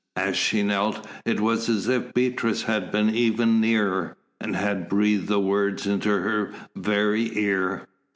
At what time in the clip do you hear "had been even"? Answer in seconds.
2.63-3.61